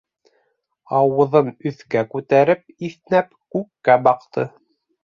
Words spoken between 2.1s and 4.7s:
күтәреп, иҫнәп, күккә баҡты.